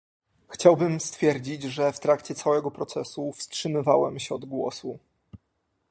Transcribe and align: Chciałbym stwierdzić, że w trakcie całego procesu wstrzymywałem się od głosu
Chciałbym 0.49 0.99
stwierdzić, 0.99 1.63
że 1.63 1.91
w 1.93 1.99
trakcie 1.99 2.35
całego 2.35 2.71
procesu 2.71 3.31
wstrzymywałem 3.31 4.19
się 4.19 4.35
od 4.35 4.45
głosu 4.45 4.99